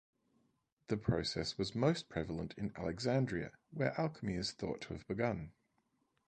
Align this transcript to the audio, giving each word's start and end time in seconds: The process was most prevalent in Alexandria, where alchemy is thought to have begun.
The 0.87 0.97
process 0.97 1.59
was 1.59 1.75
most 1.75 2.09
prevalent 2.09 2.55
in 2.57 2.73
Alexandria, 2.75 3.51
where 3.69 3.93
alchemy 4.01 4.33
is 4.33 4.51
thought 4.51 4.81
to 4.81 4.93
have 4.95 5.07
begun. 5.07 5.51